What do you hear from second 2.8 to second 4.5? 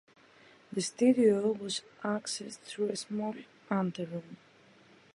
a small anteroom.